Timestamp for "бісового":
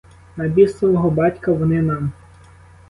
0.47-1.11